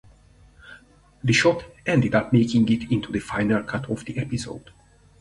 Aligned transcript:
The 1.23 1.31
shot 1.31 1.63
ended 1.85 2.15
up 2.15 2.33
making 2.33 2.67
it 2.69 2.91
into 2.91 3.11
the 3.11 3.19
final 3.19 3.61
cut 3.61 3.87
of 3.91 4.03
the 4.03 4.17
episode. 4.17 4.71